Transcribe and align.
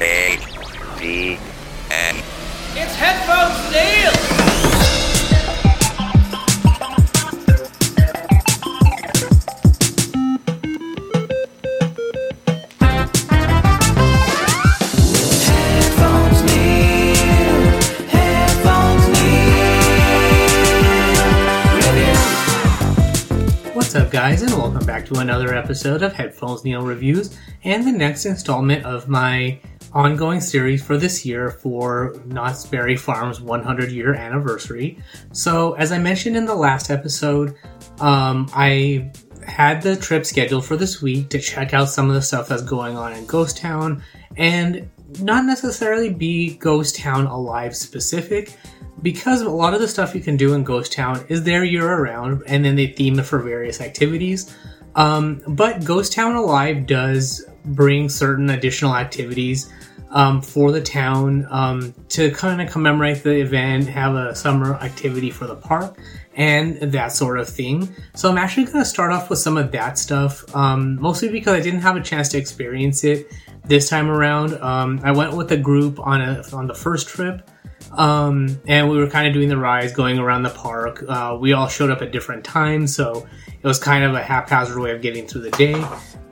It's! 0.00 0.52
Headphones 3.02 3.72
Neil. 3.72 4.12
What's 23.74 23.96
up, 23.96 24.10
guys, 24.10 24.42
and 24.42 24.52
welcome 24.52 24.86
back 24.86 25.04
to 25.06 25.18
another 25.18 25.54
episode 25.54 26.02
of 26.02 26.12
Headphones 26.12 26.64
Neil 26.64 26.82
Reviews 26.82 27.36
and 27.64 27.86
the 27.86 27.92
next 27.92 28.26
installment 28.26 28.84
of 28.84 29.08
my 29.08 29.60
ongoing 29.94 30.40
series 30.40 30.82
for 30.82 30.96
this 30.96 31.24
year 31.24 31.50
for 31.50 32.14
Knott's 32.26 32.66
Berry 32.66 32.96
Farm's 32.96 33.40
100 33.40 33.90
year 33.90 34.14
anniversary. 34.14 34.98
So, 35.32 35.74
as 35.74 35.92
I 35.92 35.98
mentioned 35.98 36.36
in 36.36 36.46
the 36.46 36.54
last 36.54 36.90
episode, 36.90 37.56
um, 38.00 38.48
I 38.54 39.12
had 39.46 39.82
the 39.82 39.96
trip 39.96 40.24
scheduled 40.24 40.64
for 40.64 40.76
this 40.76 41.02
week 41.02 41.28
to 41.30 41.38
check 41.38 41.74
out 41.74 41.88
some 41.88 42.08
of 42.08 42.14
the 42.14 42.22
stuff 42.22 42.48
that's 42.48 42.62
going 42.62 42.96
on 42.96 43.12
in 43.12 43.26
Ghost 43.26 43.56
Town 43.56 44.02
and 44.36 44.88
not 45.20 45.44
necessarily 45.44 46.10
be 46.10 46.56
Ghost 46.56 46.96
Town 46.96 47.26
Alive 47.26 47.76
specific 47.76 48.56
because 49.02 49.42
a 49.42 49.50
lot 49.50 49.74
of 49.74 49.80
the 49.80 49.88
stuff 49.88 50.14
you 50.14 50.20
can 50.20 50.36
do 50.36 50.54
in 50.54 50.62
Ghost 50.62 50.92
Town 50.92 51.24
is 51.28 51.42
there 51.42 51.64
year 51.64 51.86
around 51.86 52.42
and 52.46 52.64
then 52.64 52.76
they 52.76 52.86
theme 52.86 53.18
it 53.18 53.24
for 53.24 53.40
various 53.40 53.80
activities. 53.80 54.54
Um, 54.94 55.42
but 55.48 55.84
Ghost 55.84 56.12
Town 56.12 56.34
Alive 56.34 56.86
does 56.86 57.44
bring 57.64 58.08
certain 58.08 58.50
additional 58.50 58.94
activities 58.94 59.72
um, 60.12 60.42
for 60.42 60.70
the 60.72 60.80
town 60.80 61.46
um, 61.50 61.94
to 62.10 62.30
kind 62.32 62.60
of 62.60 62.70
commemorate 62.70 63.22
the 63.22 63.40
event, 63.40 63.86
have 63.88 64.14
a 64.14 64.34
summer 64.34 64.74
activity 64.74 65.30
for 65.30 65.46
the 65.46 65.56
park, 65.56 65.98
and 66.34 66.76
that 66.80 67.12
sort 67.12 67.38
of 67.38 67.48
thing. 67.48 67.88
So 68.14 68.30
I'm 68.30 68.38
actually 68.38 68.64
going 68.64 68.78
to 68.78 68.84
start 68.84 69.10
off 69.10 69.30
with 69.30 69.38
some 69.38 69.56
of 69.56 69.72
that 69.72 69.98
stuff, 69.98 70.54
um, 70.54 71.00
mostly 71.00 71.28
because 71.28 71.54
I 71.54 71.60
didn't 71.60 71.80
have 71.80 71.96
a 71.96 72.02
chance 72.02 72.28
to 72.30 72.38
experience 72.38 73.04
it 73.04 73.32
this 73.64 73.88
time 73.88 74.10
around. 74.10 74.54
Um, 74.54 75.00
I 75.02 75.12
went 75.12 75.34
with 75.34 75.50
a 75.52 75.56
group 75.56 75.98
on 75.98 76.20
a 76.20 76.44
on 76.52 76.66
the 76.66 76.74
first 76.74 77.08
trip. 77.08 77.48
Um, 77.90 78.58
and 78.66 78.88
we 78.88 78.96
were 78.96 79.08
kind 79.08 79.26
of 79.26 79.34
doing 79.34 79.48
the 79.50 79.56
rides, 79.58 79.92
going 79.92 80.18
around 80.18 80.44
the 80.44 80.50
park. 80.50 81.04
Uh, 81.06 81.36
we 81.38 81.52
all 81.52 81.68
showed 81.68 81.90
up 81.90 82.00
at 82.00 82.10
different 82.10 82.42
times, 82.42 82.94
so 82.94 83.26
it 83.62 83.66
was 83.66 83.78
kind 83.78 84.02
of 84.02 84.14
a 84.14 84.22
haphazard 84.22 84.78
way 84.78 84.90
of 84.90 85.02
getting 85.02 85.26
through 85.26 85.42
the 85.42 85.50
day. 85.52 85.74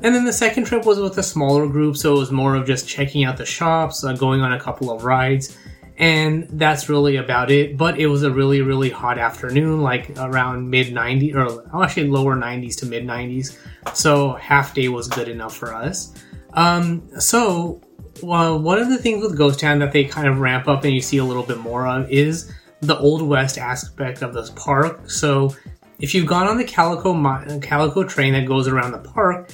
And 0.02 0.14
then 0.14 0.24
the 0.24 0.32
second 0.32 0.64
trip 0.64 0.84
was 0.84 0.98
with 0.98 1.16
a 1.18 1.22
smaller 1.22 1.66
group, 1.68 1.96
so 1.96 2.16
it 2.16 2.18
was 2.18 2.32
more 2.32 2.54
of 2.54 2.66
just 2.66 2.88
checking 2.88 3.24
out 3.24 3.36
the 3.36 3.46
shops, 3.46 4.02
uh, 4.02 4.14
going 4.14 4.40
on 4.40 4.52
a 4.52 4.60
couple 4.60 4.90
of 4.90 5.04
rides, 5.04 5.56
and 5.98 6.48
that's 6.52 6.88
really 6.88 7.16
about 7.16 7.50
it. 7.50 7.76
But 7.76 8.00
it 8.00 8.06
was 8.06 8.22
a 8.22 8.30
really, 8.30 8.62
really 8.62 8.88
hot 8.88 9.18
afternoon, 9.18 9.82
like 9.82 10.10
around 10.18 10.70
mid 10.70 10.88
90s, 10.88 11.34
or 11.34 11.84
actually 11.84 12.08
lower 12.08 12.34
90s 12.34 12.76
to 12.78 12.86
mid 12.86 13.04
90s, 13.04 13.58
so 13.94 14.32
half 14.34 14.74
day 14.74 14.88
was 14.88 15.06
good 15.06 15.28
enough 15.28 15.54
for 15.54 15.74
us. 15.74 16.14
Um, 16.54 17.08
so, 17.20 17.80
well, 18.22 18.58
one 18.58 18.78
of 18.78 18.88
the 18.88 18.98
things 18.98 19.22
with 19.22 19.36
Ghost 19.36 19.60
Town 19.60 19.78
that 19.80 19.92
they 19.92 20.04
kind 20.04 20.26
of 20.26 20.40
ramp 20.40 20.66
up 20.66 20.84
and 20.84 20.94
you 20.94 21.00
see 21.00 21.18
a 21.18 21.24
little 21.24 21.44
bit 21.44 21.58
more 21.58 21.86
of 21.86 22.10
is 22.10 22.52
the 22.80 22.98
Old 22.98 23.22
West 23.22 23.58
aspect 23.58 24.22
of 24.22 24.32
this 24.32 24.50
park. 24.50 25.10
So, 25.10 25.54
if 26.00 26.14
you've 26.14 26.26
gone 26.26 26.46
on 26.46 26.56
the 26.56 26.64
Calico 26.64 27.12
Calico 27.60 28.04
train 28.04 28.32
that 28.32 28.46
goes 28.46 28.66
around 28.66 28.92
the 28.92 28.98
park, 28.98 29.50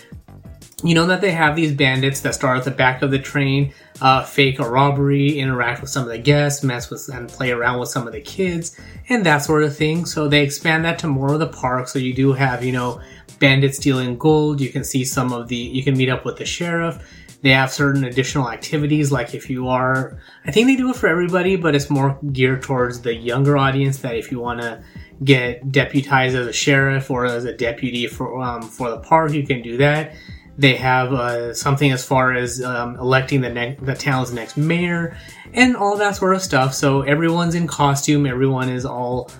you 0.84 0.94
know 0.94 1.06
that 1.06 1.20
they 1.20 1.32
have 1.32 1.56
these 1.56 1.72
bandits 1.72 2.20
that 2.20 2.34
start 2.34 2.58
at 2.58 2.64
the 2.64 2.70
back 2.70 3.02
of 3.02 3.10
the 3.10 3.18
train, 3.18 3.72
uh, 4.00 4.22
fake 4.22 4.58
a 4.58 4.68
robbery, 4.68 5.38
interact 5.38 5.80
with 5.80 5.90
some 5.90 6.04
of 6.04 6.10
the 6.10 6.18
guests, 6.18 6.62
mess 6.62 6.90
with 6.90 7.08
and 7.12 7.28
play 7.28 7.50
around 7.50 7.80
with 7.80 7.88
some 7.88 8.06
of 8.06 8.12
the 8.12 8.20
kids, 8.20 8.78
and 9.08 9.24
that 9.24 9.38
sort 9.38 9.64
of 9.64 9.76
thing. 9.76 10.04
So 10.04 10.28
they 10.28 10.42
expand 10.42 10.84
that 10.84 10.98
to 11.00 11.08
more 11.08 11.32
of 11.32 11.40
the 11.40 11.48
park. 11.48 11.88
So 11.88 11.98
you 11.98 12.14
do 12.14 12.32
have, 12.34 12.62
you 12.62 12.72
know, 12.72 13.00
bandits 13.40 13.78
stealing 13.78 14.18
gold. 14.18 14.60
You 14.60 14.68
can 14.68 14.84
see 14.84 15.04
some 15.04 15.32
of 15.32 15.48
the, 15.48 15.56
you 15.56 15.82
can 15.82 15.96
meet 15.96 16.10
up 16.10 16.24
with 16.24 16.36
the 16.36 16.44
sheriff. 16.44 17.02
They 17.42 17.50
have 17.50 17.72
certain 17.72 18.04
additional 18.04 18.50
activities, 18.50 19.12
like 19.12 19.34
if 19.34 19.48
you 19.48 19.68
are, 19.68 20.18
I 20.46 20.50
think 20.50 20.66
they 20.66 20.76
do 20.76 20.90
it 20.90 20.96
for 20.96 21.06
everybody, 21.06 21.56
but 21.56 21.74
it's 21.74 21.90
more 21.90 22.18
geared 22.32 22.62
towards 22.62 23.02
the 23.02 23.14
younger 23.14 23.56
audience. 23.56 23.98
That 23.98 24.16
if 24.16 24.32
you 24.32 24.40
want 24.40 24.60
to 24.62 24.82
get 25.22 25.71
deputized 25.72 26.37
as 26.37 26.47
a 26.47 26.53
sheriff 26.53 27.10
or 27.10 27.25
as 27.25 27.44
a 27.44 27.53
deputy 27.53 28.06
for 28.06 28.41
um, 28.41 28.62
for 28.62 28.91
the 28.91 28.99
park, 28.99 29.32
you 29.32 29.47
can 29.47 29.62
do 29.62 29.78
that. 29.78 30.15
They 30.59 30.77
have 30.77 31.12
uh, 31.12 31.54
something 31.54 31.93
as 31.93 32.04
far 32.04 32.32
as 32.32 32.62
um, 32.62 32.97
electing 32.97 33.43
the 33.43 33.50
ne- 33.50 33.78
the 33.81 33.94
town's 33.94 34.32
next 34.32 34.56
mayor 34.56 35.16
and 35.53 35.76
all 35.76 35.97
that 35.99 36.16
sort 36.16 36.34
of 36.34 36.43
stuff. 36.43 36.75
So 36.75 37.03
everyone's 37.03 37.55
in 37.55 37.66
costume. 37.66 38.26
Everyone 38.26 38.69
is 38.69 38.87
all 38.87 39.31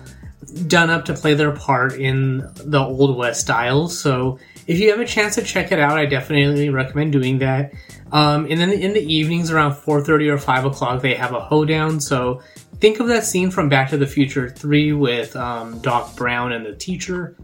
done 0.67 0.89
up 0.89 1.05
to 1.05 1.13
play 1.13 1.33
their 1.33 1.51
part 1.51 1.93
in 1.93 2.49
the 2.55 2.79
old 2.79 3.17
west 3.17 3.41
style. 3.41 3.87
So 3.87 4.39
if 4.65 4.79
you 4.79 4.91
have 4.91 4.99
a 4.99 5.05
chance 5.05 5.35
to 5.35 5.43
check 5.43 5.71
it 5.71 5.79
out, 5.79 5.97
I 5.97 6.05
definitely 6.05 6.69
recommend 6.69 7.11
doing 7.11 7.39
that. 7.39 7.73
Um, 8.11 8.47
and 8.49 8.59
then 8.59 8.71
in 8.71 8.93
the 8.93 9.01
evenings 9.01 9.51
around 9.51 9.73
4:30 9.73 10.29
or 10.29 10.37
5 10.37 10.65
o'clock, 10.65 11.01
they 11.01 11.15
have 11.15 11.33
a 11.33 11.39
hoedown. 11.39 11.99
So 11.99 12.41
think 12.79 12.99
of 12.99 13.07
that 13.07 13.23
scene 13.23 13.51
from 13.51 13.69
Back 13.69 13.89
to 13.89 13.97
the 13.97 14.07
Future 14.07 14.49
3 14.49 14.93
with 14.93 15.35
um, 15.35 15.79
Doc 15.79 16.15
Brown 16.15 16.51
and 16.51 16.65
the 16.65 16.75
teacher, 16.75 17.35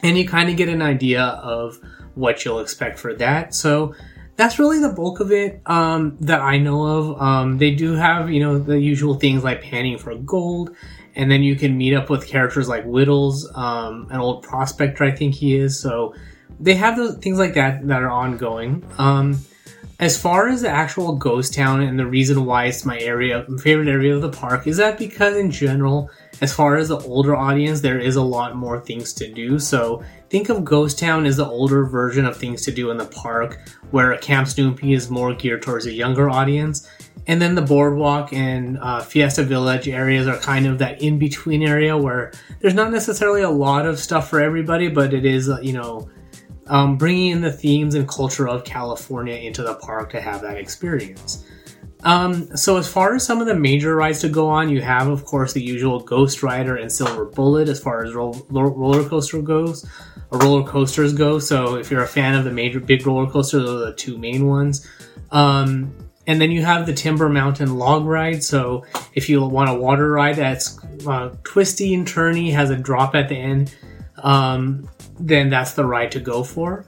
and 0.00 0.16
you 0.16 0.26
kind 0.26 0.50
of 0.50 0.56
get 0.56 0.68
an 0.68 0.82
idea 0.82 1.22
of 1.22 1.80
what 2.14 2.44
you'll 2.44 2.60
expect 2.60 2.98
for 2.98 3.14
that. 3.14 3.54
So 3.54 3.94
that's 4.36 4.58
really 4.58 4.80
the 4.80 4.90
bulk 4.90 5.20
of 5.20 5.32
it 5.32 5.60
um, 5.66 6.16
that 6.20 6.40
I 6.40 6.58
know 6.58 6.84
of. 6.84 7.20
Um, 7.20 7.58
they 7.58 7.74
do 7.74 7.94
have, 7.94 8.30
you 8.30 8.40
know, 8.40 8.58
the 8.58 8.78
usual 8.78 9.14
things 9.14 9.44
like 9.44 9.62
panning 9.62 9.98
for 9.98 10.14
gold, 10.16 10.74
and 11.14 11.30
then 11.30 11.42
you 11.42 11.56
can 11.56 11.76
meet 11.76 11.94
up 11.94 12.10
with 12.10 12.26
characters 12.26 12.68
like 12.68 12.84
Whittles, 12.84 13.50
um, 13.54 14.08
an 14.10 14.20
old 14.20 14.42
prospector, 14.42 15.04
I 15.04 15.12
think 15.12 15.34
he 15.34 15.56
is. 15.56 15.78
So 15.78 16.14
they 16.60 16.74
have 16.74 16.96
those 16.96 17.16
things 17.16 17.38
like 17.38 17.54
that 17.54 17.86
that 17.86 18.02
are 18.02 18.10
ongoing. 18.10 18.84
Um, 18.98 19.38
as 20.04 20.20
far 20.20 20.48
as 20.48 20.60
the 20.60 20.68
actual 20.68 21.14
ghost 21.14 21.54
town 21.54 21.80
and 21.80 21.98
the 21.98 22.06
reason 22.06 22.44
why 22.44 22.66
it's 22.66 22.84
my 22.84 22.98
area, 22.98 23.42
my 23.48 23.56
favorite 23.56 23.88
area 23.88 24.14
of 24.14 24.20
the 24.20 24.28
park, 24.28 24.66
is 24.66 24.76
that 24.76 24.98
because 24.98 25.34
in 25.34 25.50
general, 25.50 26.10
as 26.42 26.52
far 26.52 26.76
as 26.76 26.88
the 26.88 26.98
older 26.98 27.34
audience, 27.34 27.80
there 27.80 27.98
is 27.98 28.16
a 28.16 28.22
lot 28.22 28.54
more 28.54 28.78
things 28.78 29.14
to 29.14 29.32
do. 29.32 29.58
So 29.58 30.04
think 30.28 30.50
of 30.50 30.62
Ghost 30.62 30.98
Town 30.98 31.24
as 31.24 31.38
the 31.38 31.46
older 31.46 31.86
version 31.86 32.26
of 32.26 32.36
things 32.36 32.62
to 32.66 32.70
do 32.70 32.90
in 32.90 32.98
the 32.98 33.06
park, 33.06 33.60
where 33.92 34.14
Camp 34.18 34.46
Snoopy 34.46 34.92
is 34.92 35.08
more 35.08 35.32
geared 35.32 35.62
towards 35.62 35.86
a 35.86 35.92
younger 35.92 36.28
audience. 36.28 36.86
And 37.26 37.40
then 37.40 37.54
the 37.54 37.62
boardwalk 37.62 38.34
and 38.34 38.76
uh, 38.78 39.00
Fiesta 39.00 39.42
Village 39.42 39.88
areas 39.88 40.28
are 40.28 40.36
kind 40.36 40.66
of 40.66 40.78
that 40.80 41.00
in 41.00 41.18
between 41.18 41.62
area 41.62 41.96
where 41.96 42.32
there's 42.60 42.74
not 42.74 42.92
necessarily 42.92 43.40
a 43.40 43.48
lot 43.48 43.86
of 43.86 43.98
stuff 43.98 44.28
for 44.28 44.40
everybody, 44.40 44.88
but 44.88 45.14
it 45.14 45.24
is, 45.24 45.48
uh, 45.48 45.60
you 45.62 45.72
know, 45.72 46.10
um, 46.66 46.96
bringing 46.96 47.32
in 47.32 47.40
the 47.40 47.52
themes 47.52 47.94
and 47.94 48.08
culture 48.08 48.48
of 48.48 48.64
California 48.64 49.34
into 49.34 49.62
the 49.62 49.74
park 49.74 50.10
to 50.10 50.20
have 50.20 50.40
that 50.42 50.56
experience. 50.56 51.44
Um, 52.04 52.54
so 52.54 52.76
as 52.76 52.86
far 52.86 53.14
as 53.14 53.24
some 53.24 53.40
of 53.40 53.46
the 53.46 53.54
major 53.54 53.96
rides 53.96 54.20
to 54.20 54.28
go 54.28 54.48
on, 54.48 54.68
you 54.68 54.82
have 54.82 55.08
of 55.08 55.24
course 55.24 55.54
the 55.54 55.62
usual 55.62 56.00
Ghost 56.00 56.42
Rider 56.42 56.76
and 56.76 56.92
Silver 56.92 57.24
Bullet 57.24 57.68
as 57.68 57.80
far 57.80 58.04
as 58.04 58.14
ro- 58.14 58.46
ro- 58.50 58.74
roller 58.74 59.08
coaster 59.08 59.40
goes, 59.40 59.88
or 60.30 60.38
roller 60.38 60.68
coasters 60.68 61.14
go. 61.14 61.38
So 61.38 61.76
if 61.76 61.90
you're 61.90 62.02
a 62.02 62.08
fan 62.08 62.34
of 62.34 62.44
the 62.44 62.50
major 62.50 62.78
big 62.78 63.06
roller 63.06 63.30
coasters, 63.30 63.64
those 63.64 63.82
are 63.82 63.86
the 63.86 63.96
two 63.96 64.18
main 64.18 64.46
ones. 64.46 64.86
Um, 65.30 65.96
and 66.26 66.40
then 66.40 66.50
you 66.50 66.62
have 66.62 66.86
the 66.86 66.92
Timber 66.92 67.28
Mountain 67.28 67.74
log 67.76 68.04
ride. 68.04 68.42
So 68.42 68.84
if 69.14 69.28
you 69.28 69.42
want 69.42 69.70
a 69.70 69.74
water 69.74 70.10
ride 70.10 70.36
that's 70.36 70.78
uh, 71.06 71.34
twisty 71.42 71.94
and 71.94 72.06
turny, 72.06 72.52
has 72.52 72.70
a 72.70 72.76
drop 72.76 73.14
at 73.14 73.28
the 73.28 73.36
end, 73.36 73.74
um, 74.18 74.88
then 75.18 75.50
that's 75.50 75.72
the 75.72 75.84
ride 75.84 76.12
to 76.12 76.20
go 76.20 76.42
for. 76.42 76.86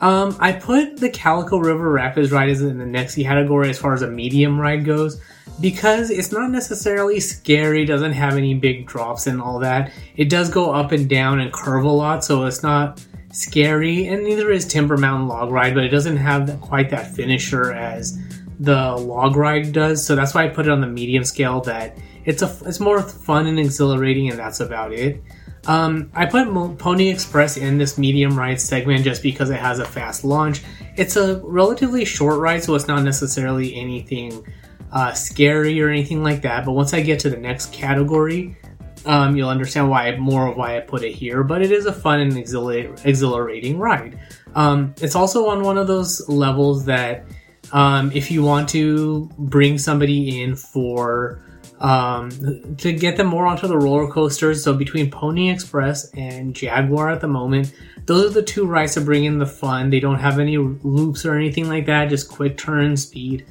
Um, 0.00 0.36
I 0.38 0.52
put 0.52 0.98
the 0.98 1.10
Calico 1.10 1.58
River 1.58 1.90
Rapids 1.90 2.30
ride 2.30 2.50
as 2.50 2.62
in 2.62 2.78
the 2.78 2.86
next 2.86 3.16
category 3.16 3.68
as 3.70 3.78
far 3.78 3.94
as 3.94 4.02
a 4.02 4.08
medium 4.08 4.60
ride 4.60 4.84
goes 4.84 5.20
because 5.60 6.10
it's 6.10 6.30
not 6.30 6.50
necessarily 6.50 7.18
scary, 7.18 7.84
doesn't 7.84 8.12
have 8.12 8.36
any 8.36 8.54
big 8.54 8.86
drops 8.86 9.26
and 9.26 9.42
all 9.42 9.58
that. 9.58 9.92
It 10.16 10.30
does 10.30 10.50
go 10.50 10.70
up 10.70 10.92
and 10.92 11.08
down 11.08 11.40
and 11.40 11.52
curve 11.52 11.84
a 11.84 11.90
lot, 11.90 12.24
so 12.24 12.44
it's 12.44 12.62
not 12.62 13.04
scary, 13.32 14.06
and 14.06 14.22
neither 14.22 14.50
is 14.50 14.66
Timber 14.66 14.96
Mountain 14.96 15.28
Log 15.28 15.50
Ride, 15.50 15.74
but 15.74 15.84
it 15.84 15.88
doesn't 15.88 16.16
have 16.16 16.60
quite 16.60 16.90
that 16.90 17.12
finisher 17.14 17.72
as 17.72 18.18
the 18.60 18.96
log 18.96 19.36
ride 19.36 19.72
does. 19.72 20.04
So 20.04 20.16
that's 20.16 20.34
why 20.34 20.44
I 20.44 20.48
put 20.48 20.66
it 20.66 20.72
on 20.72 20.80
the 20.80 20.86
medium 20.86 21.24
scale. 21.24 21.60
That 21.60 21.96
it's 22.24 22.42
a 22.42 22.56
it's 22.66 22.80
more 22.80 23.02
fun 23.02 23.46
and 23.46 23.58
exhilarating, 23.58 24.30
and 24.30 24.38
that's 24.38 24.60
about 24.60 24.92
it. 24.92 25.22
Um, 25.68 26.10
I 26.14 26.24
put 26.24 26.48
Pony 26.78 27.08
Express 27.10 27.58
in 27.58 27.76
this 27.76 27.98
medium 27.98 28.36
ride 28.36 28.58
segment 28.58 29.04
just 29.04 29.22
because 29.22 29.50
it 29.50 29.60
has 29.60 29.78
a 29.78 29.84
fast 29.84 30.24
launch. 30.24 30.62
It's 30.96 31.16
a 31.16 31.40
relatively 31.44 32.06
short 32.06 32.40
ride, 32.40 32.64
so 32.64 32.74
it's 32.74 32.88
not 32.88 33.02
necessarily 33.04 33.76
anything 33.76 34.44
uh, 34.90 35.12
scary 35.12 35.80
or 35.82 35.90
anything 35.90 36.22
like 36.22 36.40
that. 36.42 36.64
But 36.64 36.72
once 36.72 36.94
I 36.94 37.02
get 37.02 37.20
to 37.20 37.30
the 37.30 37.36
next 37.36 37.70
category, 37.70 38.56
um, 39.04 39.36
you'll 39.36 39.50
understand 39.50 39.90
why 39.90 40.16
more 40.16 40.48
of 40.48 40.56
why 40.56 40.78
I 40.78 40.80
put 40.80 41.02
it 41.02 41.12
here. 41.12 41.44
But 41.44 41.60
it 41.60 41.70
is 41.70 41.84
a 41.84 41.92
fun 41.92 42.20
and 42.20 42.32
exhilar- 42.32 42.98
exhilarating 43.04 43.78
ride. 43.78 44.18
Um, 44.54 44.94
it's 45.02 45.14
also 45.14 45.48
on 45.48 45.62
one 45.62 45.76
of 45.76 45.86
those 45.86 46.26
levels 46.30 46.86
that 46.86 47.26
um, 47.72 48.10
if 48.12 48.30
you 48.30 48.42
want 48.42 48.70
to 48.70 49.30
bring 49.38 49.76
somebody 49.76 50.40
in 50.42 50.56
for 50.56 51.42
um, 51.80 52.76
to 52.76 52.92
get 52.92 53.16
them 53.16 53.28
more 53.28 53.46
onto 53.46 53.66
the 53.66 53.76
roller 53.76 54.10
coasters. 54.10 54.62
So 54.62 54.74
between 54.74 55.10
Pony 55.10 55.50
Express 55.50 56.10
and 56.12 56.54
Jaguar 56.54 57.10
at 57.10 57.20
the 57.20 57.28
moment, 57.28 57.72
those 58.06 58.30
are 58.30 58.34
the 58.34 58.42
two 58.42 58.66
rides 58.66 58.94
to 58.94 59.00
bring 59.00 59.24
in 59.24 59.38
the 59.38 59.46
fun. 59.46 59.90
They 59.90 60.00
don't 60.00 60.18
have 60.18 60.38
any 60.38 60.56
loops 60.56 61.24
or 61.24 61.34
anything 61.34 61.68
like 61.68 61.86
that, 61.86 62.08
just 62.08 62.28
quick 62.28 62.56
turn 62.56 62.96
speed 62.96 63.46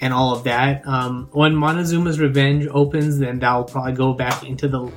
and 0.00 0.12
all 0.12 0.34
of 0.34 0.44
that. 0.44 0.86
Um, 0.86 1.28
when 1.32 1.54
Montezuma's 1.54 2.20
Revenge 2.20 2.66
opens, 2.70 3.18
then 3.18 3.38
that'll 3.38 3.64
probably 3.64 3.92
go 3.92 4.12
back 4.12 4.44
into 4.44 4.68
the 4.68 4.90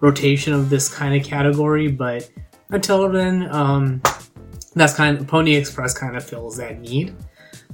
rotation 0.00 0.52
of 0.52 0.70
this 0.70 0.88
kind 0.88 1.14
of 1.14 1.26
category. 1.26 1.88
But 1.88 2.30
until 2.70 3.08
then, 3.10 3.48
um, 3.54 4.00
that's 4.74 4.94
kind 4.94 5.18
of 5.18 5.26
Pony 5.26 5.54
Express 5.54 5.96
kind 5.96 6.16
of 6.16 6.24
fills 6.24 6.56
that 6.56 6.80
need. 6.80 7.14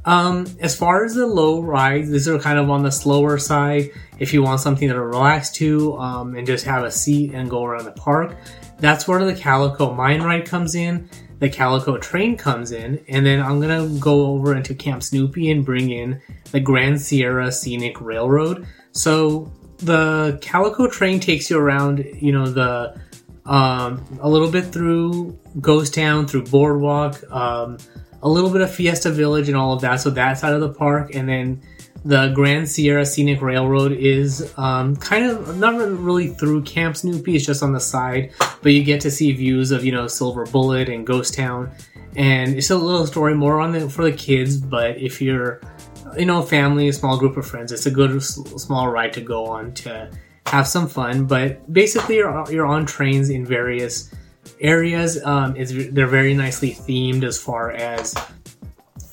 Um, 0.05 0.47
as 0.61 0.77
far 0.77 1.05
as 1.05 1.15
the 1.15 1.27
low 1.27 1.61
rides, 1.61 2.11
these 2.11 2.27
are 2.29 2.39
kind 2.39 2.59
of 2.59 2.71
on 2.71 2.83
the 2.83 2.91
slower 2.91 3.39
side. 3.39 3.91
If 4.19 4.33
you 4.33 4.43
want 4.43 4.61
something 4.61 4.89
to 4.89 5.01
relax 5.01 5.51
to 5.53 5.97
um, 5.99 6.37
and 6.37 6.47
just 6.47 6.65
have 6.65 6.85
a 6.85 6.91
seat 6.91 7.33
and 7.35 7.51
go 7.51 7.65
around 7.65 7.85
the 7.85 7.93
park, 7.93 8.37
that's 8.79 9.07
where 9.07 9.25
the 9.25 9.35
Calico 9.35 9.93
Mine 9.93 10.23
Ride 10.23 10.47
comes 10.47 10.75
in. 10.75 11.09
The 11.39 11.49
Calico 11.49 11.97
Train 11.97 12.37
comes 12.37 12.73
in, 12.73 13.03
and 13.09 13.25
then 13.25 13.41
I'm 13.41 13.61
gonna 13.61 13.89
go 13.99 14.27
over 14.27 14.55
into 14.55 14.75
Camp 14.75 15.03
Snoopy 15.03 15.51
and 15.51 15.65
bring 15.65 15.91
in 15.91 16.21
the 16.51 16.61
Grand 16.61 17.01
Sierra 17.01 17.51
Scenic 17.51 18.01
Railroad. 18.01 18.67
So 18.93 19.51
the 19.79 20.39
Calico 20.43 20.87
Train 20.87 21.19
takes 21.19 21.49
you 21.49 21.59
around, 21.59 22.05
you 22.21 22.33
know, 22.33 22.47
the 22.47 23.01
um, 23.47 24.05
a 24.21 24.29
little 24.29 24.51
bit 24.51 24.67
through 24.67 25.39
Ghost 25.61 25.95
Town, 25.95 26.27
through 26.27 26.45
Boardwalk. 26.45 27.23
Um, 27.33 27.79
a 28.23 28.29
little 28.29 28.51
bit 28.51 28.61
of 28.61 28.73
Fiesta 28.73 29.11
Village 29.11 29.49
and 29.49 29.57
all 29.57 29.73
of 29.73 29.81
that. 29.83 30.01
So 30.01 30.11
that 30.11 30.39
side 30.39 30.53
of 30.53 30.61
the 30.61 30.73
park, 30.73 31.15
and 31.15 31.29
then 31.29 31.63
the 32.05 32.29
Grand 32.29 32.69
Sierra 32.69 33.05
Scenic 33.05 33.43
Railroad 33.43 33.93
is 33.93 34.53
um, 34.57 34.97
kind 34.97 35.27
of 35.27 35.59
not 35.59 35.77
really 35.77 36.29
through 36.29 36.63
Camp 36.63 36.97
Snoopy. 36.97 37.37
It's 37.37 37.45
just 37.45 37.63
on 37.63 37.73
the 37.73 37.81
side, 37.81 38.33
but 38.63 38.73
you 38.73 38.83
get 38.83 39.01
to 39.03 39.11
see 39.11 39.33
views 39.33 39.71
of 39.71 39.85
you 39.85 39.93
know 39.93 40.07
Silver 40.07 40.47
Bullet 40.47 40.89
and 40.89 41.07
Ghost 41.07 41.35
Town, 41.35 41.71
and 42.17 42.55
it's 42.55 42.71
a 42.71 42.77
little 42.77 43.07
story 43.07 43.35
more 43.35 43.61
on 43.61 43.73
the 43.73 43.91
for 43.91 44.03
the 44.03 44.13
kids. 44.13 44.57
But 44.57 44.99
if 44.99 45.21
you're 45.21 45.61
you 46.19 46.27
know 46.27 46.43
family, 46.43 46.89
a 46.89 46.93
small 46.93 47.19
group 47.19 47.37
of 47.37 47.47
friends, 47.47 47.73
it's 47.73 47.87
a 47.87 47.91
good 47.91 48.23
small 48.23 48.89
ride 48.89 49.13
to 49.15 49.21
go 49.21 49.47
on 49.47 49.73
to 49.75 50.11
have 50.47 50.67
some 50.67 50.89
fun. 50.89 51.27
But 51.27 51.71
basically, 51.73 52.17
you're 52.17 52.51
you're 52.51 52.67
on 52.67 52.87
trains 52.87 53.31
in 53.31 53.45
various 53.45 54.11
areas. 54.61 55.23
Um, 55.25 55.57
it's, 55.57 55.73
they're 55.93 56.07
very 56.07 56.35
nicely 56.35 56.73
themed 56.73 57.25
as 57.25 57.39
far 57.39 57.71
as 57.73 58.15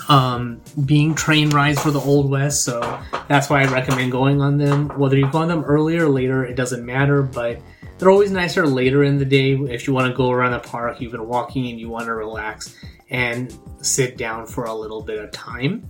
um, 0.09 0.61
being 0.85 1.15
train 1.15 1.49
rides 1.49 1.79
for 1.81 1.91
the 1.91 1.99
Old 1.99 2.29
West. 2.29 2.63
So 2.63 2.99
that's 3.27 3.49
why 3.49 3.61
I 3.61 3.65
recommend 3.65 4.11
going 4.11 4.41
on 4.41 4.57
them. 4.57 4.89
Whether 4.97 5.17
you 5.17 5.29
go 5.31 5.39
on 5.39 5.47
them 5.47 5.63
earlier 5.63 6.05
or 6.05 6.09
later, 6.09 6.45
it 6.45 6.55
doesn't 6.55 6.85
matter. 6.85 7.21
But 7.21 7.59
they're 7.97 8.11
always 8.11 8.31
nicer 8.31 8.65
later 8.65 9.03
in 9.03 9.17
the 9.17 9.25
day 9.25 9.53
if 9.53 9.87
you 9.87 9.93
want 9.93 10.11
to 10.11 10.15
go 10.15 10.31
around 10.31 10.51
the 10.51 10.59
park. 10.59 11.01
You've 11.01 11.11
been 11.11 11.27
walking 11.27 11.67
and 11.67 11.79
you 11.79 11.89
want 11.89 12.05
to 12.05 12.13
relax 12.13 12.75
and 13.09 13.57
sit 13.81 14.17
down 14.17 14.45
for 14.45 14.65
a 14.65 14.73
little 14.73 15.01
bit 15.01 15.19
of 15.19 15.31
time. 15.31 15.87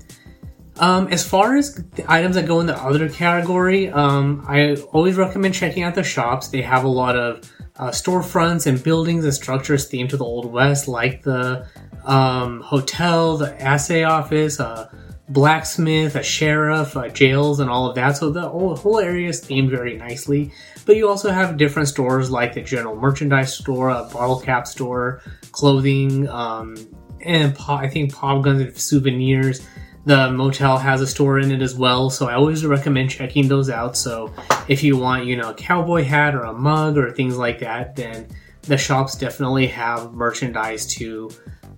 Um, 0.80 1.08
as 1.08 1.28
far 1.28 1.58
as 1.58 1.74
the 1.96 2.06
items 2.08 2.36
that 2.36 2.46
go 2.46 2.60
in 2.60 2.68
the 2.68 2.78
other 2.78 3.10
category, 3.10 3.90
um, 3.90 4.46
I 4.48 4.76
always 4.92 5.16
recommend 5.16 5.56
checking 5.56 5.82
out 5.82 5.96
the 5.96 6.04
shops. 6.04 6.50
They 6.50 6.62
have 6.62 6.84
a 6.84 6.88
lot 6.88 7.16
of 7.16 7.52
uh, 7.78 7.90
storefronts 7.90 8.66
and 8.66 8.82
buildings 8.84 9.24
and 9.24 9.34
structures 9.34 9.90
themed 9.90 10.10
to 10.10 10.18
the 10.18 10.26
Old 10.26 10.52
West, 10.52 10.88
like 10.88 11.24
the 11.24 11.68
um, 12.06 12.62
hotel, 12.62 13.38
the 13.38 13.62
assay 13.62 14.04
office, 14.04 14.60
a 14.60 14.90
blacksmith, 15.30 16.16
a 16.16 16.24
sheriff, 16.24 16.96
uh, 16.96 17.10
jails, 17.10 17.60
and 17.60 17.70
all 17.70 17.88
of 17.90 17.96
that. 17.96 18.18
So 18.18 18.30
the 18.30 18.48
whole, 18.50 18.76
whole 18.76 19.00
area 19.00 19.30
is 19.30 19.42
themed 19.42 19.70
very 19.70 19.98
nicely. 19.98 20.52
But 20.86 20.96
you 20.96 21.10
also 21.10 21.32
have 21.32 21.58
different 21.58 21.90
stores 21.90 22.32
like 22.32 22.54
the 22.54 22.62
general 22.62 22.96
merchandise 22.96 23.54
store, 23.54 23.90
a 23.90 24.04
bottle 24.06 24.40
cap 24.40 24.68
store, 24.68 25.22
clothing, 25.52 26.28
um, 26.30 26.78
and 27.22 27.54
po- 27.54 27.74
I 27.74 27.90
think 27.90 28.14
pop 28.14 28.44
guns 28.44 28.62
and 28.62 28.78
souvenirs. 28.78 29.66
The 30.08 30.32
motel 30.32 30.78
has 30.78 31.02
a 31.02 31.06
store 31.06 31.38
in 31.38 31.52
it 31.52 31.62
as 31.62 31.76
well, 31.76 32.10
so 32.10 32.30
I 32.30 32.36
always 32.36 32.66
recommend 32.66 33.10
checking 33.10 33.50
those 33.50 33.70
out. 33.70 33.98
So 33.98 34.34
if 34.70 34.82
you 34.82 34.96
want, 34.96 35.26
you 35.26 35.36
know, 35.36 35.50
a 35.50 35.54
cowboy 35.54 36.06
hat 36.06 36.34
or 36.34 36.44
a 36.44 36.54
mug 36.54 36.98
or 36.98 37.12
things 37.12 37.36
like 37.36 37.60
that, 37.60 37.98
then 37.98 38.26
the 38.62 38.78
shops 38.78 39.18
definitely 39.18 39.68
have 39.68 40.14
merchandise 40.14 40.86
to 40.96 41.30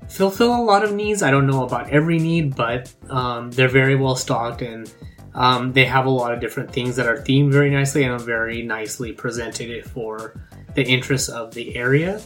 fulfill 0.09 0.55
a 0.55 0.61
lot 0.61 0.83
of 0.83 0.93
needs. 0.93 1.23
I 1.23 1.31
don't 1.31 1.47
know 1.47 1.63
about 1.63 1.89
every 1.89 2.19
need, 2.19 2.55
but 2.55 2.93
um, 3.09 3.49
they're 3.49 3.67
very 3.67 3.95
well 3.95 4.15
stocked 4.15 4.61
and 4.61 4.93
um, 5.33 5.73
they 5.73 5.85
have 5.85 6.05
a 6.05 6.11
lot 6.11 6.31
of 6.31 6.39
different 6.39 6.71
things 6.71 6.97
that 6.97 7.07
are 7.07 7.17
themed 7.17 7.51
very 7.51 7.71
nicely 7.71 8.03
and 8.03 8.13
are 8.13 8.23
very 8.23 8.61
nicely 8.61 9.11
presented 9.11 9.89
for 9.89 10.39
the 10.75 10.83
interests 10.83 11.29
of 11.29 11.55
the 11.55 11.75
area. 11.75 12.21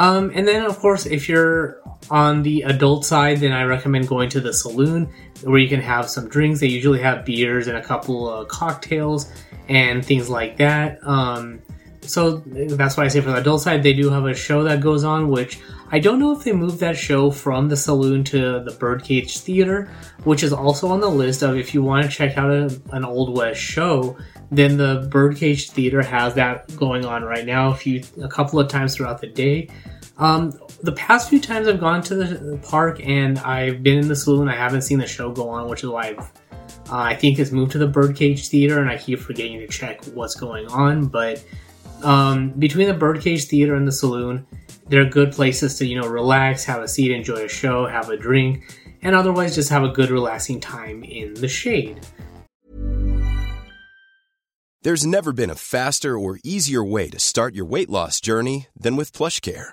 Um, 0.00 0.32
and 0.34 0.48
then, 0.48 0.64
of 0.64 0.76
course, 0.80 1.06
if 1.06 1.28
you're 1.28 1.80
on 2.10 2.42
the 2.42 2.62
adult 2.62 3.04
side, 3.04 3.38
then 3.38 3.52
I 3.52 3.64
recommend 3.64 4.08
going 4.08 4.28
to 4.30 4.40
the 4.40 4.52
saloon 4.52 5.12
where 5.42 5.58
you 5.58 5.68
can 5.68 5.80
have 5.80 6.08
some 6.08 6.28
drinks. 6.28 6.60
They 6.60 6.68
usually 6.68 7.00
have 7.00 7.24
beers 7.24 7.66
and 7.66 7.76
a 7.76 7.82
couple 7.82 8.28
of 8.28 8.48
cocktails 8.48 9.30
and 9.68 10.04
things 10.04 10.28
like 10.28 10.56
that. 10.58 11.04
Um, 11.06 11.60
so 12.02 12.36
that's 12.46 12.96
why 12.96 13.04
I 13.04 13.08
say 13.08 13.20
for 13.20 13.30
the 13.30 13.38
adult 13.38 13.62
side, 13.62 13.82
they 13.82 13.92
do 13.92 14.10
have 14.10 14.26
a 14.26 14.34
show 14.34 14.62
that 14.64 14.80
goes 14.80 15.04
on, 15.04 15.28
which 15.28 15.60
I 15.90 15.98
don't 15.98 16.18
know 16.18 16.32
if 16.32 16.44
they 16.44 16.52
moved 16.52 16.80
that 16.80 16.96
show 16.96 17.30
from 17.30 17.68
the 17.68 17.76
saloon 17.76 18.24
to 18.24 18.60
the 18.60 18.76
Birdcage 18.78 19.38
Theater, 19.38 19.90
which 20.24 20.42
is 20.42 20.52
also 20.52 20.88
on 20.88 21.00
the 21.00 21.10
list 21.10 21.42
of 21.42 21.56
if 21.56 21.74
you 21.74 21.82
want 21.82 22.04
to 22.04 22.10
check 22.10 22.36
out 22.38 22.50
a, 22.50 22.80
an 22.92 23.04
Old 23.04 23.36
West 23.36 23.60
show, 23.60 24.16
then 24.50 24.76
the 24.76 25.08
Birdcage 25.10 25.70
Theater 25.70 26.02
has 26.02 26.34
that 26.34 26.74
going 26.76 27.04
on 27.04 27.24
right 27.24 27.44
now 27.44 27.70
a 27.70 27.74
few 27.74 28.02
a 28.22 28.28
couple 28.28 28.58
of 28.58 28.68
times 28.68 28.94
throughout 28.94 29.20
the 29.20 29.26
day. 29.26 29.68
Um, 30.18 30.58
the 30.82 30.92
past 30.92 31.28
few 31.28 31.40
times 31.40 31.68
I've 31.68 31.80
gone 31.80 32.02
to 32.04 32.14
the 32.14 32.58
park 32.58 33.00
and 33.04 33.38
I've 33.40 33.82
been 33.82 33.98
in 33.98 34.08
the 34.08 34.16
saloon, 34.16 34.48
I 34.48 34.56
haven't 34.56 34.82
seen 34.82 34.98
the 34.98 35.06
show 35.06 35.30
go 35.30 35.48
on, 35.48 35.68
which 35.68 35.82
is 35.82 35.90
why 35.90 36.08
I've, 36.08 36.18
uh, 36.90 36.96
I 36.96 37.14
think 37.14 37.38
it's 37.38 37.50
moved 37.50 37.72
to 37.72 37.78
the 37.78 37.86
Birdcage 37.86 38.48
Theater, 38.48 38.80
and 38.80 38.88
I 38.88 38.96
keep 38.96 39.18
forgetting 39.18 39.58
to 39.58 39.66
check 39.66 40.04
what's 40.06 40.34
going 40.34 40.66
on. 40.68 41.06
But 41.06 41.44
um, 42.02 42.50
between 42.50 42.88
the 42.88 42.94
Birdcage 42.94 43.44
Theater 43.44 43.74
and 43.74 43.86
the 43.86 43.92
saloon, 43.92 44.46
they're 44.88 45.04
good 45.04 45.32
places 45.32 45.76
to 45.78 45.86
you 45.86 46.00
know 46.00 46.08
relax, 46.08 46.64
have 46.64 46.82
a 46.82 46.88
seat, 46.88 47.10
enjoy 47.10 47.44
a 47.44 47.48
show, 47.48 47.86
have 47.86 48.08
a 48.08 48.16
drink, 48.16 48.78
and 49.02 49.14
otherwise 49.14 49.54
just 49.54 49.68
have 49.68 49.82
a 49.82 49.88
good 49.88 50.10
relaxing 50.10 50.60
time 50.60 51.02
in 51.04 51.34
the 51.34 51.48
shade. 51.48 52.00
There's 54.82 55.04
never 55.04 55.32
been 55.32 55.50
a 55.50 55.56
faster 55.56 56.16
or 56.16 56.38
easier 56.44 56.84
way 56.84 57.10
to 57.10 57.18
start 57.18 57.56
your 57.56 57.66
weight 57.66 57.90
loss 57.90 58.20
journey 58.20 58.68
than 58.78 58.94
with 58.94 59.12
PlushCare. 59.12 59.72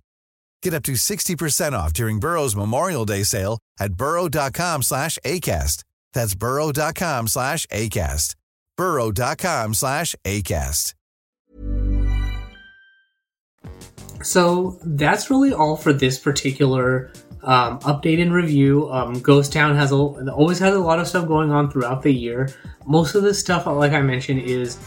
Get 0.61 0.73
up 0.73 0.83
to 0.83 0.93
60% 0.93 1.73
off 1.73 1.93
during 1.93 2.19
Burrow's 2.19 2.55
Memorial 2.55 3.05
Day 3.05 3.23
sale 3.23 3.59
at 3.79 3.93
burrow.com 3.93 4.83
slash 4.83 5.17
ACAST. 5.25 5.83
That's 6.13 6.35
burrow.com 6.35 7.27
slash 7.27 7.65
ACAST. 7.67 8.35
burrow.com 8.77 9.73
slash 9.73 10.15
ACAST. 10.23 10.93
So 14.23 14.77
that's 14.83 15.31
really 15.31 15.53
all 15.53 15.75
for 15.75 15.93
this 15.93 16.19
particular 16.19 17.11
um, 17.43 17.79
update 17.79 18.21
and 18.21 18.33
review. 18.33 18.91
Um, 18.91 19.19
Ghost 19.19 19.51
Town 19.51 19.75
has 19.75 19.91
a, 19.91 19.95
always 19.95 20.59
has 20.59 20.75
a 20.75 20.79
lot 20.79 20.99
of 20.99 21.07
stuff 21.07 21.27
going 21.27 21.51
on 21.51 21.71
throughout 21.71 22.03
the 22.03 22.11
year. 22.11 22.49
Most 22.85 23.15
of 23.15 23.23
this 23.23 23.39
stuff, 23.39 23.65
like 23.65 23.93
I 23.93 24.01
mentioned, 24.01 24.41
is 24.41 24.77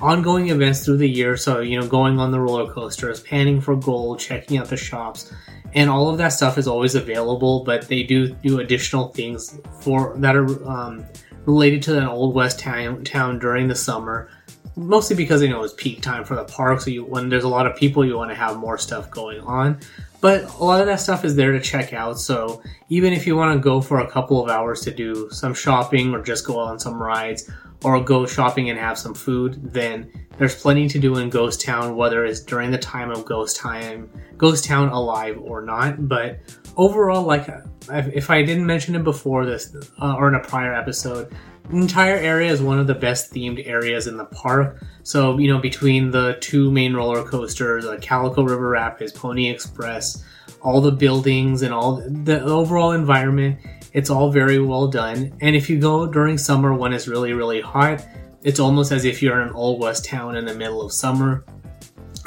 ongoing 0.00 0.50
events 0.50 0.84
through 0.84 0.98
the 0.98 1.08
year. 1.08 1.36
So 1.36 1.60
you 1.60 1.80
know, 1.80 1.86
going 1.86 2.18
on 2.18 2.30
the 2.30 2.40
roller 2.40 2.72
coasters, 2.72 3.20
panning 3.20 3.60
for 3.60 3.76
gold, 3.76 4.18
checking 4.18 4.58
out 4.58 4.68
the 4.68 4.76
shops, 4.76 5.32
and 5.74 5.90
all 5.90 6.08
of 6.08 6.18
that 6.18 6.28
stuff 6.28 6.58
is 6.58 6.66
always 6.66 6.94
available. 6.94 7.64
But 7.64 7.88
they 7.88 8.02
do 8.02 8.28
do 8.28 8.60
additional 8.60 9.08
things 9.08 9.58
for 9.80 10.14
that 10.18 10.36
are 10.36 10.68
um, 10.68 11.04
related 11.46 11.82
to 11.82 11.92
that 11.94 12.08
old 12.08 12.34
west 12.34 12.58
town 12.58 13.04
town 13.04 13.38
during 13.38 13.68
the 13.68 13.74
summer 13.74 14.30
mostly 14.78 15.16
because 15.16 15.42
you 15.42 15.48
know 15.48 15.62
it's 15.62 15.74
peak 15.74 16.00
time 16.00 16.24
for 16.24 16.36
the 16.36 16.44
park. 16.44 16.80
So 16.80 16.90
you, 16.90 17.04
when 17.04 17.28
there's 17.28 17.44
a 17.44 17.48
lot 17.48 17.66
of 17.66 17.76
people, 17.76 18.04
you 18.04 18.16
want 18.16 18.30
to 18.30 18.36
have 18.36 18.56
more 18.56 18.78
stuff 18.78 19.10
going 19.10 19.40
on. 19.40 19.80
But 20.20 20.52
a 20.54 20.64
lot 20.64 20.80
of 20.80 20.86
that 20.86 21.00
stuff 21.00 21.24
is 21.24 21.36
there 21.36 21.52
to 21.52 21.60
check 21.60 21.92
out. 21.92 22.18
So 22.18 22.62
even 22.88 23.12
if 23.12 23.26
you 23.26 23.36
want 23.36 23.56
to 23.56 23.62
go 23.62 23.80
for 23.80 24.00
a 24.00 24.10
couple 24.10 24.42
of 24.42 24.50
hours 24.50 24.80
to 24.82 24.90
do 24.90 25.28
some 25.30 25.54
shopping 25.54 26.12
or 26.12 26.22
just 26.22 26.44
go 26.44 26.58
on 26.58 26.78
some 26.78 27.00
rides 27.00 27.48
or 27.84 28.00
go 28.00 28.26
shopping 28.26 28.68
and 28.70 28.78
have 28.78 28.98
some 28.98 29.14
food, 29.14 29.72
then 29.72 30.10
there's 30.36 30.60
plenty 30.60 30.88
to 30.88 30.98
do 30.98 31.18
in 31.18 31.30
Ghost 31.30 31.60
Town, 31.60 31.94
whether 31.94 32.24
it's 32.24 32.40
during 32.40 32.72
the 32.72 32.78
time 32.78 33.10
of 33.10 33.24
Ghost 33.24 33.56
Time, 33.56 34.10
Ghost 34.36 34.64
Town 34.64 34.88
alive 34.88 35.38
or 35.40 35.62
not. 35.62 36.08
But 36.08 36.40
overall, 36.76 37.22
like 37.22 37.48
if 37.88 38.28
I 38.28 38.42
didn't 38.42 38.66
mention 38.66 38.96
it 38.96 39.04
before 39.04 39.46
this 39.46 39.74
uh, 40.00 40.14
or 40.14 40.28
in 40.28 40.34
a 40.34 40.40
prior 40.40 40.74
episode, 40.74 41.32
entire 41.70 42.16
area 42.16 42.50
is 42.50 42.62
one 42.62 42.78
of 42.78 42.86
the 42.86 42.94
best 42.94 43.32
themed 43.32 43.66
areas 43.66 44.06
in 44.06 44.16
the 44.16 44.24
park. 44.24 44.82
So, 45.02 45.38
you 45.38 45.48
know, 45.48 45.58
between 45.58 46.10
the 46.10 46.36
two 46.40 46.70
main 46.70 46.94
roller 46.94 47.24
coasters, 47.24 47.84
uh, 47.84 47.98
Calico 48.00 48.42
River 48.42 48.70
Rapids, 48.70 49.12
Pony 49.12 49.48
Express, 49.48 50.24
all 50.60 50.80
the 50.80 50.92
buildings 50.92 51.62
and 51.62 51.72
all 51.72 51.96
the 51.96 52.42
overall 52.42 52.92
environment, 52.92 53.58
it's 53.92 54.10
all 54.10 54.30
very 54.30 54.60
well 54.60 54.88
done. 54.88 55.32
And 55.40 55.56
if 55.56 55.70
you 55.70 55.78
go 55.78 56.06
during 56.06 56.38
summer 56.38 56.74
when 56.74 56.92
it's 56.92 57.08
really, 57.08 57.32
really 57.32 57.60
hot, 57.60 58.06
it's 58.42 58.60
almost 58.60 58.92
as 58.92 59.04
if 59.04 59.22
you're 59.22 59.40
in 59.40 59.48
an 59.48 59.54
old 59.54 59.80
west 59.80 60.04
town 60.04 60.36
in 60.36 60.44
the 60.44 60.54
middle 60.54 60.82
of 60.82 60.92
summer. 60.92 61.44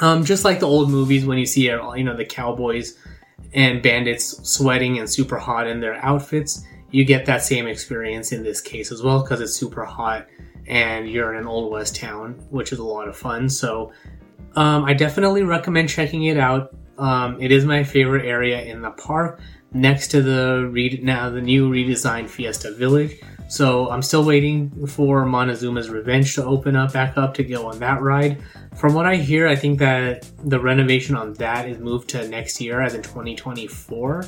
Um, 0.00 0.24
just 0.24 0.44
like 0.44 0.60
the 0.60 0.66
old 0.66 0.90
movies 0.90 1.24
when 1.24 1.38
you 1.38 1.46
see, 1.46 1.70
uh, 1.70 1.92
you 1.92 2.04
know, 2.04 2.16
the 2.16 2.24
cowboys 2.24 2.98
and 3.54 3.82
bandits 3.82 4.48
sweating 4.48 4.98
and 4.98 5.08
super 5.08 5.38
hot 5.38 5.66
in 5.66 5.80
their 5.80 5.94
outfits 6.04 6.64
you 6.92 7.04
get 7.04 7.26
that 7.26 7.42
same 7.42 7.66
experience 7.66 8.30
in 8.30 8.44
this 8.44 8.60
case 8.60 8.92
as 8.92 9.02
well 9.02 9.22
because 9.22 9.40
it's 9.40 9.54
super 9.54 9.84
hot 9.84 10.28
and 10.68 11.10
you're 11.10 11.34
in 11.34 11.40
an 11.40 11.46
old 11.46 11.72
west 11.72 11.96
town, 11.96 12.34
which 12.50 12.70
is 12.70 12.78
a 12.78 12.84
lot 12.84 13.08
of 13.08 13.16
fun. 13.16 13.48
So 13.48 13.92
um, 14.54 14.84
I 14.84 14.94
definitely 14.94 15.42
recommend 15.42 15.88
checking 15.88 16.24
it 16.24 16.36
out. 16.36 16.74
Um, 16.98 17.40
it 17.40 17.50
is 17.50 17.64
my 17.64 17.82
favorite 17.82 18.26
area 18.26 18.62
in 18.62 18.82
the 18.82 18.90
park, 18.90 19.40
next 19.72 20.08
to 20.08 20.22
the 20.22 20.68
re- 20.70 21.00
now 21.02 21.30
the 21.30 21.40
new 21.40 21.68
redesigned 21.70 22.28
Fiesta 22.28 22.70
Village. 22.72 23.18
So 23.52 23.90
I'm 23.90 24.00
still 24.00 24.24
waiting 24.24 24.86
for 24.86 25.26
Montezuma's 25.26 25.90
Revenge 25.90 26.36
to 26.36 26.44
open 26.44 26.74
up 26.74 26.94
back 26.94 27.18
up 27.18 27.34
to 27.34 27.44
go 27.44 27.66
on 27.66 27.80
that 27.80 28.00
ride. 28.00 28.42
From 28.78 28.94
what 28.94 29.04
I 29.04 29.16
hear, 29.16 29.46
I 29.46 29.56
think 29.56 29.78
that 29.78 30.26
the 30.42 30.58
renovation 30.58 31.14
on 31.16 31.34
that 31.34 31.68
is 31.68 31.78
moved 31.78 32.08
to 32.10 32.26
next 32.28 32.62
year, 32.62 32.80
as 32.80 32.94
in 32.94 33.02
2024. 33.02 34.24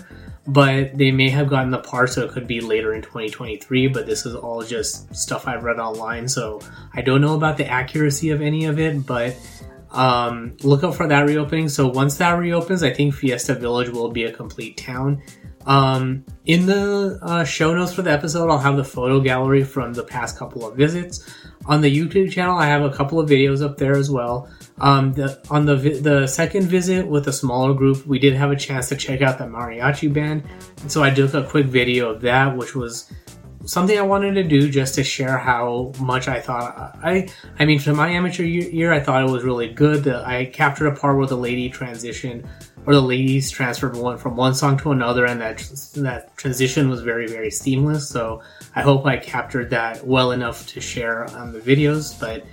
But 0.47 0.99
they 0.99 1.11
may 1.11 1.31
have 1.31 1.49
gotten 1.49 1.71
the 1.71 1.79
part, 1.79 2.11
so 2.11 2.27
it 2.27 2.33
could 2.33 2.47
be 2.47 2.61
later 2.61 2.93
in 2.93 3.01
2023. 3.01 3.89
But 3.89 4.05
this 4.05 4.27
is 4.27 4.35
all 4.35 4.63
just 4.63 5.17
stuff 5.17 5.49
I've 5.49 5.65
read 5.65 5.79
online, 5.79 6.29
so 6.29 6.61
I 6.93 7.01
don't 7.01 7.23
know 7.23 7.35
about 7.35 7.57
the 7.57 7.67
accuracy 7.67 8.29
of 8.29 8.43
any 8.43 8.67
of 8.67 8.79
it. 8.79 9.07
But 9.07 9.39
um, 9.91 10.55
look 10.63 10.85
out 10.85 10.97
for 10.97 11.07
that 11.09 11.23
reopening. 11.23 11.71
So 11.71 11.89
once 11.89 12.19
that 12.19 12.33
reopens, 12.33 12.83
I 12.83 12.93
think 12.93 13.15
Fiesta 13.15 13.55
Village 13.55 13.89
will 13.89 14.11
be 14.11 14.25
a 14.25 14.33
complete 14.33 14.77
town. 14.77 15.23
Um, 15.67 16.25
in 16.45 16.67
the 16.67 17.19
uh, 17.23 17.45
show 17.45 17.75
notes 17.75 17.95
for 17.95 18.03
the 18.03 18.11
episode, 18.11 18.51
I'll 18.51 18.59
have 18.59 18.77
the 18.77 18.85
photo 18.85 19.21
gallery 19.21 19.65
from 19.65 19.95
the 19.95 20.05
past 20.05 20.37
couple 20.37 20.67
of 20.67 20.77
visits. 20.77 21.29
On 21.67 21.81
the 21.81 21.95
YouTube 21.95 22.31
channel, 22.31 22.59
I 22.59 22.67
have 22.67 22.83
a 22.83 22.91
couple 22.91 23.19
of 23.19 23.29
videos 23.29 23.65
up 23.65 23.79
there 23.79 23.97
as 23.97 24.11
well. 24.11 24.51
Um, 24.79 25.13
the, 25.13 25.41
on 25.51 25.65
the 25.65 25.77
vi- 25.77 26.01
the 26.01 26.27
second 26.27 26.67
visit 26.67 27.07
with 27.07 27.29
a 27.29 27.33
smaller 27.33 27.73
group, 27.73 28.07
we 28.07 28.19
did 28.19 28.35
have 28.35 28.51
a 28.51 28.57
chance 28.57 28.89
to 28.91 28.97
check 28.97 29.23
out 29.23 29.39
the 29.39 29.45
mariachi 29.45 30.13
band, 30.13 30.43
and 30.83 30.93
so 30.93 31.03
I 31.03 31.11
took 31.11 31.33
a 31.33 31.45
quick 31.45 31.67
video 31.67 32.11
of 32.11 32.21
that, 32.23 32.57
which 32.57 32.75
was 32.75 33.11
something 33.65 33.99
I 33.99 34.03
wanted 34.03 34.35
to 34.35 34.43
do 34.43 34.69
just 34.69 34.95
to 34.97 35.05
share 35.05 35.39
how 35.39 35.93
much 35.99 36.29
I 36.29 36.41
thought 36.41 36.99
I 37.03 37.29
I 37.59 37.65
mean 37.65 37.79
for 37.79 37.95
my 37.95 38.11
amateur 38.11 38.43
year 38.43 38.93
I 38.93 39.01
thought 39.01 39.27
it 39.27 39.31
was 39.31 39.43
really 39.43 39.73
good. 39.73 40.07
I 40.07 40.47
captured 40.47 40.89
a 40.89 40.95
part 40.95 41.17
where 41.17 41.27
the 41.27 41.37
lady 41.37 41.71
transitioned 41.71 42.47
or 42.87 42.95
the 42.95 43.01
ladies 43.01 43.51
transferred 43.51 43.97
one 43.97 44.19
from 44.19 44.37
one 44.37 44.55
song 44.55 44.77
to 44.79 44.93
another 44.93 45.25
and 45.25 45.41
that 45.41 45.59
that 45.97 46.37
transition 46.37 46.89
was 46.89 47.01
very 47.01 47.27
very 47.27 47.51
seamless. 47.51 48.09
So 48.09 48.43
I 48.75 48.83
hope 48.83 49.07
I 49.07 49.17
captured 49.17 49.71
that 49.71 50.07
well 50.07 50.33
enough 50.33 50.67
to 50.69 50.81
share 50.81 51.25
on 51.37 51.53
the 51.53 51.61
videos, 51.61 52.19
but 52.19 52.45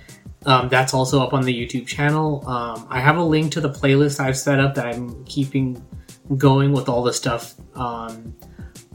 um, 0.44 0.68
that's 0.68 0.92
also 0.94 1.22
up 1.22 1.32
on 1.32 1.44
the 1.44 1.54
YouTube 1.54 1.86
channel. 1.86 2.46
Um, 2.48 2.86
I 2.90 3.00
have 3.00 3.16
a 3.16 3.22
link 3.22 3.52
to 3.52 3.60
the 3.60 3.70
playlist 3.70 4.18
I've 4.18 4.36
set 4.36 4.58
up 4.58 4.74
that 4.74 4.86
I'm 4.86 5.24
keeping 5.24 5.84
going 6.36 6.72
with 6.72 6.88
all 6.88 7.02
the 7.02 7.12
stuff 7.12 7.54
um, 7.74 8.34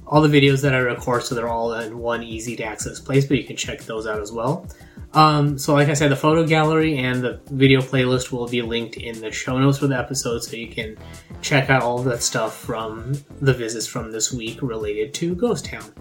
all 0.08 0.22
the 0.22 0.30
videos 0.30 0.62
that 0.62 0.74
I 0.74 0.80
record, 0.80 1.24
so 1.24 1.36
they're 1.36 1.50
all 1.50 1.74
in 1.74 2.00
one 2.00 2.24
easy 2.24 2.56
to 2.56 2.64
access 2.64 3.00
place, 3.00 3.26
but 3.26 3.38
you 3.38 3.44
can 3.44 3.56
check 3.56 3.82
those 3.82 4.08
out 4.08 4.22
as 4.22 4.32
well. 4.32 4.66
Um, 5.14 5.58
so, 5.58 5.74
like 5.74 5.90
I 5.90 5.94
said, 5.94 6.12
the 6.12 6.16
photo 6.16 6.46
gallery 6.46 6.98
and 6.98 7.22
the 7.22 7.40
video 7.52 7.82
playlist 7.82 8.32
will 8.32 8.48
be 8.48 8.62
linked 8.62 8.98
in 8.98 9.20
the 9.22 9.32
show 9.32 9.58
notes 9.58 9.80
for 9.80 9.88
the 9.88 9.98
episode, 9.98 10.40
so 10.40 10.56
you 10.56 10.68
can 10.68 10.98
check 11.42 11.70
out 11.70 11.84
all 11.84 12.00
of 12.00 12.06
that 12.06 12.22
stuff 12.22 12.58
from 12.58 13.14
the 13.42 13.54
visits 13.54 13.88
from 13.88 14.12
this 14.12 14.34
week 14.34 14.62
related 14.62 15.14
to 15.16 15.36
Ghost 15.36 15.66
Town. 15.66 15.94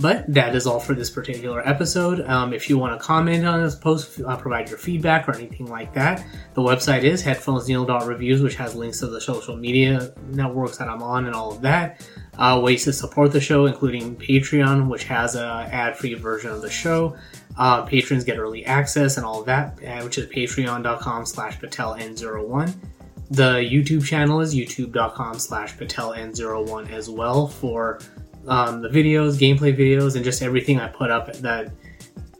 But 0.00 0.32
that 0.32 0.56
is 0.56 0.66
all 0.66 0.80
for 0.80 0.94
this 0.94 1.10
particular 1.10 1.66
episode. 1.68 2.26
Um, 2.26 2.54
if 2.54 2.70
you 2.70 2.78
want 2.78 2.98
to 2.98 3.06
comment 3.06 3.44
on 3.44 3.62
this 3.62 3.74
post, 3.74 4.18
uh, 4.22 4.34
provide 4.36 4.70
your 4.70 4.78
feedback 4.78 5.28
or 5.28 5.34
anything 5.36 5.66
like 5.66 5.92
that, 5.92 6.24
the 6.54 6.62
website 6.62 7.02
is 7.02 7.22
headphonesneil.reviews, 7.22 8.40
which 8.40 8.54
has 8.54 8.74
links 8.74 9.00
to 9.00 9.08
the 9.08 9.20
social 9.20 9.56
media 9.56 10.14
networks 10.28 10.78
that 10.78 10.88
I'm 10.88 11.02
on 11.02 11.26
and 11.26 11.34
all 11.34 11.52
of 11.52 11.60
that. 11.62 12.08
Uh, 12.38 12.58
ways 12.64 12.84
to 12.84 12.94
support 12.94 13.32
the 13.32 13.40
show, 13.42 13.66
including 13.66 14.16
Patreon, 14.16 14.88
which 14.88 15.04
has 15.04 15.34
a 15.36 15.68
ad-free 15.70 16.14
version 16.14 16.50
of 16.50 16.62
the 16.62 16.70
show. 16.70 17.14
Uh, 17.58 17.82
patrons 17.82 18.24
get 18.24 18.38
early 18.38 18.64
access 18.64 19.18
and 19.18 19.26
all 19.26 19.40
of 19.40 19.46
that, 19.46 19.78
uh, 19.84 20.00
which 20.02 20.16
is 20.16 20.26
patreon.com 20.28 21.26
slash 21.26 21.58
pateln01. 21.58 22.74
The 23.32 23.56
YouTube 23.56 24.04
channel 24.04 24.40
is 24.40 24.54
youtube.com 24.54 25.38
slash 25.38 25.76
pateln01 25.76 26.90
as 26.90 27.10
well 27.10 27.46
for 27.46 28.00
um, 28.46 28.82
the 28.82 28.88
videos, 28.88 29.38
gameplay 29.38 29.76
videos, 29.76 30.16
and 30.16 30.24
just 30.24 30.42
everything 30.42 30.80
I 30.80 30.88
put 30.88 31.10
up. 31.10 31.32
That 31.34 31.72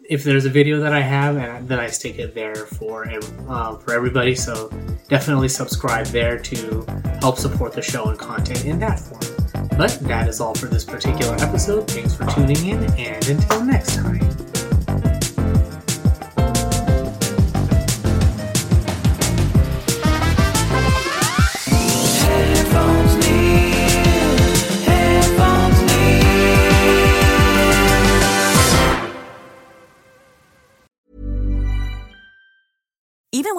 if 0.09 0.25
there's 0.25 0.45
a 0.45 0.51
video 0.51 0.81
that 0.81 0.93
I 0.93 1.01
have, 1.01 1.37
and 1.37 1.69
then 1.69 1.79
I 1.79 1.87
stick 1.87 2.19
it 2.19 2.35
there 2.35 2.55
for 2.55 3.07
uh, 3.49 3.77
for 3.77 3.93
everybody. 3.95 4.35
So 4.35 4.69
definitely 5.09 5.49
subscribe 5.49 6.07
there 6.07 6.39
to 6.39 6.85
help 7.21 7.39
support 7.39 7.73
the 7.73 7.83
show 7.83 8.09
and 8.09 8.19
content 8.19 8.65
in 8.65 8.79
that 8.81 8.99
form. 8.99 9.69
But 9.77 9.99
that 10.03 10.29
is 10.29 10.41
all 10.41 10.55
for 10.55 10.67
this 10.67 10.85
particular 10.85 11.35
episode. 11.37 11.89
Thanks 11.89 12.15
for 12.15 12.27
tuning 12.27 12.67
in, 12.67 12.85
and 12.95 13.29
until 13.29 13.65
next 13.65 13.97
time. 13.97 14.50